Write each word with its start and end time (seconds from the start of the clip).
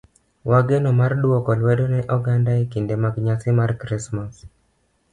wageno 0.49 0.89
mar 0.99 1.11
dwoko 1.23 1.49
lwedo 1.59 1.85
ne 1.93 2.01
oganda 2.15 2.51
e 2.61 2.63
kinde 2.71 2.95
mag 3.03 3.13
nyasi 3.25 3.49
mar 3.59 3.71
Krismas. 3.81 4.35